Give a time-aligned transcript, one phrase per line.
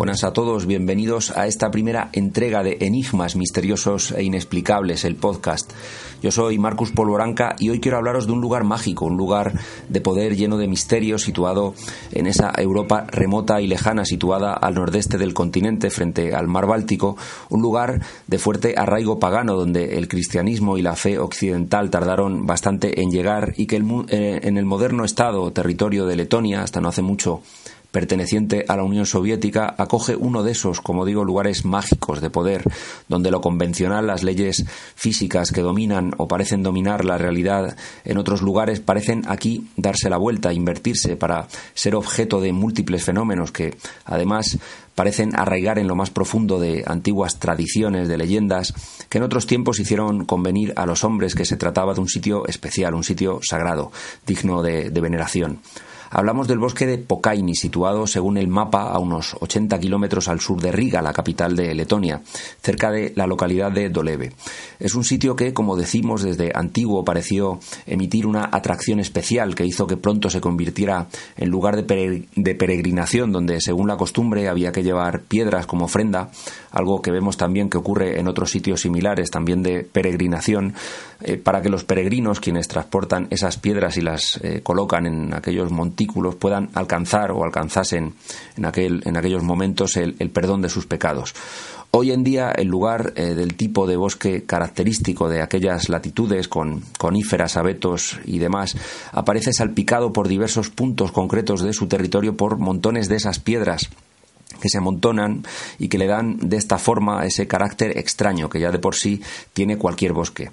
[0.00, 5.70] Buenas a todos, bienvenidos a esta primera entrega de Enigmas Misteriosos e Inexplicables, el podcast.
[6.22, 9.52] Yo soy Marcus Polvoranca y hoy quiero hablaros de un lugar mágico, un lugar
[9.90, 11.74] de poder lleno de misterios situado
[12.12, 17.18] en esa Europa remota y lejana, situada al nordeste del continente, frente al mar Báltico,
[17.50, 23.02] un lugar de fuerte arraigo pagano donde el cristianismo y la fe occidental tardaron bastante
[23.02, 27.02] en llegar y que eh, en el moderno estado territorio de Letonia, hasta no hace
[27.02, 27.42] mucho,
[27.90, 32.64] perteneciente a la Unión Soviética, acoge uno de esos, como digo, lugares mágicos de poder,
[33.08, 38.42] donde lo convencional, las leyes físicas que dominan o parecen dominar la realidad en otros
[38.42, 44.58] lugares, parecen aquí darse la vuelta, invertirse para ser objeto de múltiples fenómenos que, además,
[44.94, 48.74] parecen arraigar en lo más profundo de antiguas tradiciones, de leyendas,
[49.08, 52.46] que en otros tiempos hicieron convenir a los hombres que se trataba de un sitio
[52.46, 53.92] especial, un sitio sagrado,
[54.26, 55.60] digno de, de veneración.
[56.12, 60.60] Hablamos del bosque de Pokaini, situado según el mapa a unos 80 kilómetros al sur
[60.60, 62.20] de Riga, la capital de Letonia,
[62.60, 64.32] cerca de la localidad de Doleve.
[64.80, 69.86] Es un sitio que, como decimos, desde antiguo pareció emitir una atracción especial que hizo
[69.86, 75.20] que pronto se convirtiera en lugar de, peregrinación, donde según la costumbre había que llevar
[75.20, 76.32] piedras como ofrenda,
[76.72, 80.74] algo que vemos también que ocurre en otros sitios similares, también de peregrinación,
[81.20, 85.70] eh, para que los peregrinos, quienes transportan esas piedras y las eh, colocan en aquellos
[85.70, 88.14] montes puedan alcanzar o alcanzasen
[88.56, 91.34] en, aquel, en aquellos momentos el, perdón de sus pecados.
[91.92, 96.82] Hoy en día el lugar eh, del tipo de bosque característico de aquellas latitudes con
[96.98, 98.76] coníferas, abetos y demás
[99.12, 103.90] aparece salpicado por diversos puntos concretos de su territorio por montones de esas piedras
[104.60, 105.44] que se amontonan
[105.78, 109.22] y que le dan de esta forma ese carácter extraño que ya de por sí
[109.52, 110.50] tiene cualquier bosque.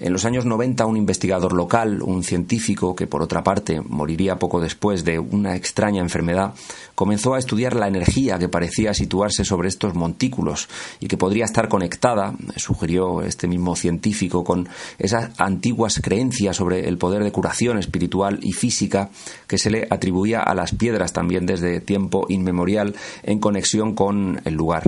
[0.00, 4.60] En los años 90 un investigador local, un científico que por otra parte moriría poco
[4.60, 6.54] después de una extraña enfermedad,
[6.94, 10.68] comenzó a estudiar la energía que parecía situarse sobre estos montículos
[11.00, 14.68] y que podría estar conectada, sugirió este mismo científico, con
[14.98, 19.10] esas antiguas creencias sobre el poder de curación espiritual y física
[19.46, 24.52] que se le atribuía a las piedras también desde tiempo inmemorial en conexión con el
[24.52, 24.82] lugar.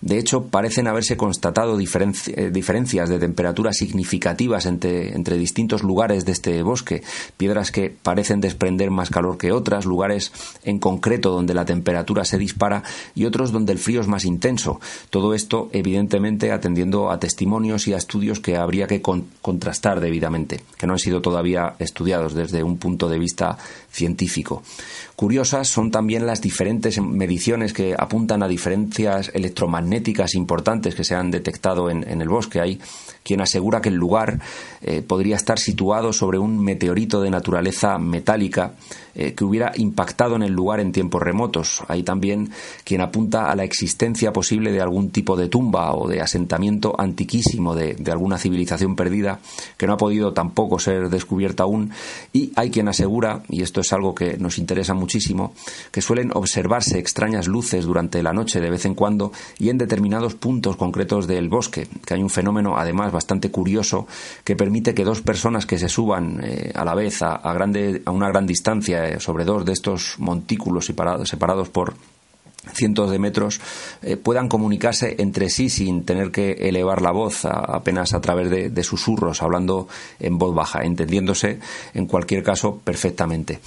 [0.00, 6.62] De hecho, parecen haberse constatado eh, diferencias de temperatura significativas entre distintos lugares de este
[6.62, 7.02] bosque,
[7.36, 10.32] piedras que parecen desprender más calor que otras, lugares
[10.64, 12.82] en concreto donde la temperatura se dispara
[13.14, 14.80] y otros donde el frío es más intenso.
[15.10, 20.86] Todo esto, evidentemente, atendiendo a testimonios y a estudios que habría que contrastar debidamente, que
[20.86, 23.58] no han sido todavía estudiados desde un punto de vista
[23.90, 24.62] científico.
[25.16, 31.30] Curiosas son también las diferentes mediciones que apuntan a diferencias electromagnéticas importantes que se han
[31.30, 32.60] detectado en, el bosque.
[32.60, 32.78] Hay
[33.22, 34.40] quien asegura que el lugar
[34.82, 38.74] eh, podría estar situado sobre un meteorito de naturaleza metálica
[39.16, 41.82] eh, que hubiera impactado en el lugar en tiempos remotos.
[41.88, 42.50] Hay también
[42.84, 47.74] quien apunta a la existencia posible de algún tipo de tumba o de asentamiento antiquísimo
[47.74, 49.40] de, de alguna civilización perdida
[49.76, 51.90] que no ha podido tampoco ser descubierta aún.
[52.32, 55.54] Y hay quien asegura, y esto es algo que nos interesa muchísimo,
[55.90, 60.34] que suelen observarse extrañas luces durante la noche de vez en cuando y en determinados
[60.34, 64.06] puntos concretos del bosque, que hay un fenómeno además bastante curioso
[64.44, 68.10] que permite que dos personas que se suban eh, a la vez a, grande, a
[68.10, 71.94] una gran distancia sobre dos de estos montículos separados por
[72.72, 73.60] cientos de metros
[74.02, 78.82] eh, puedan comunicarse entre sí sin tener que elevar la voz apenas a través de,
[78.82, 79.88] susurros, hablando
[80.20, 81.58] en voz baja, entendiéndose
[81.94, 83.60] en cualquier caso perfectamente.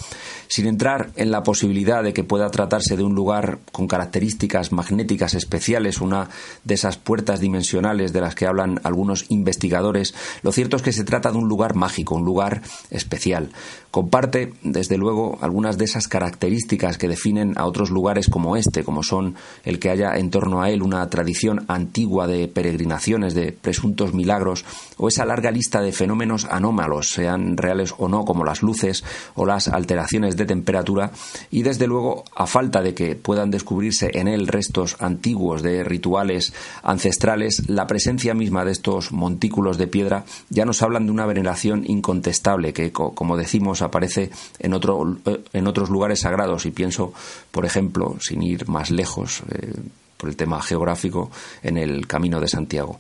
[0.48, 5.34] Sin entrar en la posibilidad de que pueda tratarse de un lugar con características magnéticas
[5.34, 6.30] especiales, una
[6.63, 11.04] de esas puertas dimensionales de las que hablan algunos investigadores, lo cierto es que se
[11.04, 13.50] trata de un lugar mágico, un lugar especial.
[13.92, 19.03] Comparte, desde luego, algunas de esas características que definen a otros lugares como este, como
[19.03, 24.15] son el que haya en torno a él una tradición antigua de peregrinaciones, de presuntos
[24.15, 24.65] milagros,
[24.97, 29.03] o esa larga lista de fenómenos anómalos, sean reales o no, como las luces
[29.36, 31.12] o las alteraciones de temperatura,
[31.51, 36.51] y desde luego, a falta de que puedan descubrirse en él restos antiguos de rituales
[36.81, 41.83] ancestrales, la presencia misma de estos montículos de piedra ya nos hablan de una veneración
[41.86, 46.65] incontestable que, como decimos, aparece en, otro, eh, en otros lugares sagrados.
[46.65, 47.13] Y pienso,
[47.51, 49.74] por ejemplo, sin ir más lejos, eh,
[50.18, 51.30] por el tema geográfico,
[51.64, 53.00] en el Camino de Santiago.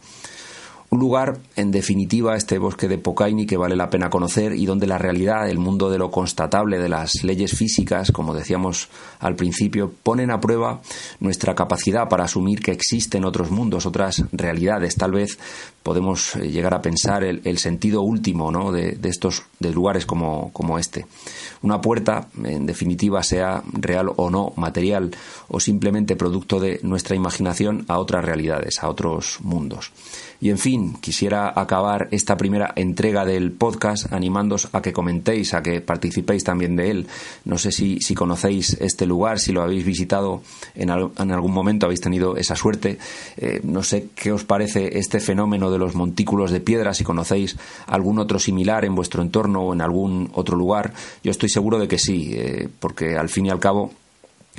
[0.91, 4.87] Un lugar, en definitiva, este bosque de Pocaini que vale la pena conocer y donde
[4.87, 8.89] la realidad, el mundo de lo constatable, de las leyes físicas, como decíamos
[9.19, 10.81] al principio, ponen a prueba
[11.19, 14.95] nuestra capacidad para asumir que existen otros mundos, otras realidades.
[14.95, 15.37] Tal vez
[15.83, 18.71] podemos eh, llegar a pensar el, sentido último ¿no?
[18.71, 21.05] de, estos de lugares como, como este.
[21.61, 25.11] Una puerta, en definitiva, sea real o no, material
[25.49, 29.91] o simplemente producto de nuestra imaginación a otras realidades, a otros mundos.
[30.41, 35.61] Y en fin, quisiera acabar esta primera entrega del podcast animándos a que comentéis, a
[35.61, 37.07] que participéis también de él.
[37.45, 40.41] No sé si, si conocéis este lugar, si lo habéis visitado
[40.75, 42.97] en, en algún momento, habéis tenido esa suerte.
[43.37, 47.57] Eh, no sé qué os parece este fenómeno de los montículos de piedra, si conocéis
[47.87, 50.93] algún otro similar en vuestro entorno o en algún otro lugar.
[51.23, 53.91] Yo estoy seguro de que sí, eh, porque al fin y al cabo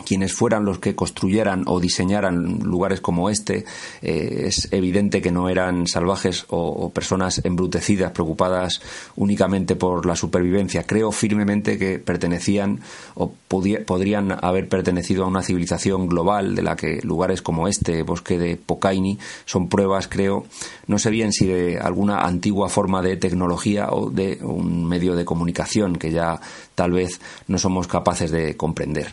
[0.04, 3.64] quienes fueran los que construyeran o diseñaran lugares como este,
[4.02, 8.80] eh, es evidente que no eran salvajes o, personas embrutecidas, preocupadas
[9.16, 10.84] únicamente por la supervivencia.
[10.84, 12.80] Creo firmemente que pertenecían
[13.14, 18.38] o podrían haber pertenecido a una civilización global de la que lugares como este, bosque
[18.38, 20.46] de Pocaini, son pruebas, creo,
[20.86, 25.24] no sé bien si de alguna antigua forma de tecnología o de un medio de
[25.24, 26.40] comunicación que ya
[26.80, 29.12] tal vez no somos capaces de comprender.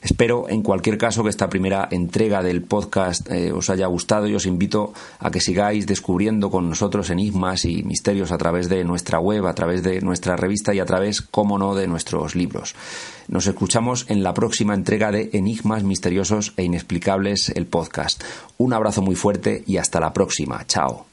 [0.00, 4.34] Espero, en cualquier caso, que esta primera entrega del podcast eh, os haya gustado y
[4.34, 9.20] os invito a que sigáis descubriendo con nosotros enigmas y misterios a través de nuestra
[9.20, 12.74] web, a través de nuestra revista y a través, como no, de nuestros libros.
[13.28, 18.24] Nos escuchamos en la próxima entrega de Enigmas Misteriosos e Inexplicables, el podcast.
[18.56, 20.64] Un abrazo muy fuerte y hasta la próxima.
[20.66, 21.04] Chao.